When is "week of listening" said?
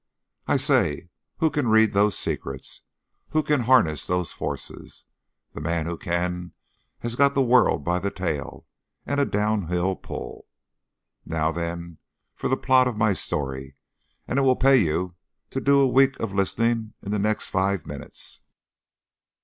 15.87-16.95